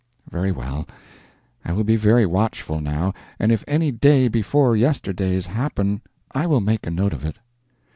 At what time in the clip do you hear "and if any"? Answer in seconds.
3.37-3.91